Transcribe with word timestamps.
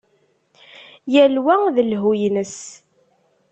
Yal 1.13 1.35
wa 1.43 1.55
d 1.75 1.77
llhu-ines. 1.89 2.57